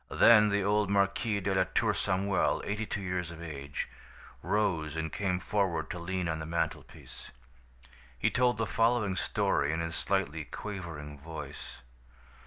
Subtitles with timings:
[0.09, 3.87] Then the old Marquis de la Tour Samuel, eighty two years of age,
[4.41, 7.29] rose and came forward to lean on the mantelpiece.
[8.17, 11.81] He told the following story in his slightly quavering voice.